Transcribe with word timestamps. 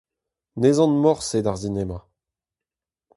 Ne'z 0.59 0.77
an 0.83 0.93
morse 1.03 1.37
d'ar 1.43 1.57
sinema. 1.61 1.99